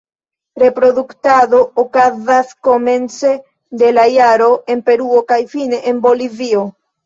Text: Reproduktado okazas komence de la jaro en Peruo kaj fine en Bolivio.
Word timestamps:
Reproduktado 0.61 1.59
okazas 1.83 2.55
komence 2.69 3.35
de 3.83 3.93
la 4.01 4.09
jaro 4.17 4.51
en 4.77 4.85
Peruo 4.91 5.23
kaj 5.33 5.41
fine 5.57 5.85
en 5.95 6.05
Bolivio. 6.11 6.69